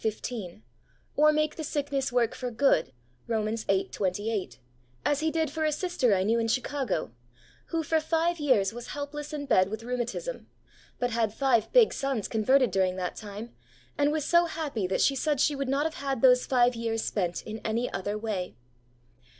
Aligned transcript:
15); 0.01 0.63
or 1.15 1.31
make 1.31 1.57
the 1.57 1.63
sickness 1.63 2.11
work 2.11 2.33
for 2.33 2.49
good 2.49 2.91
(Rom. 3.27 3.55
viii. 3.55 3.87
28), 3.91 4.57
as 5.05 5.19
He 5.19 5.29
did 5.29 5.51
for 5.51 5.63
a 5.63 5.71
sister 5.71 6.15
I 6.15 6.23
knew 6.23 6.39
in 6.39 6.47
Chicago, 6.47 7.11
who 7.67 7.83
for 7.83 7.99
five 7.99 8.39
years 8.39 8.73
was 8.73 8.87
helpless 8.97 9.31
in 9.31 9.45
bed 9.45 9.69
with 9.69 9.83
rheumatism, 9.83 10.47
but 10.97 11.11
had 11.11 11.35
five 11.35 11.71
big 11.71 11.93
sons 11.93 12.27
converted 12.27 12.71
during 12.71 12.95
that 12.95 13.15
time, 13.15 13.53
and 13.95 14.11
was 14.11 14.25
so 14.25 14.45
happy 14.45 14.87
that 14.87 15.01
she 15.01 15.15
said 15.15 15.39
she 15.39 15.55
would 15.55 15.69
not 15.69 15.85
have 15.85 16.01
had 16.03 16.23
those 16.23 16.47
five 16.47 16.73
years 16.73 17.03
spent 17.03 17.43
in 17.45 17.59
any 17.59 17.87
other 17.93 18.17
way. 18.17 18.55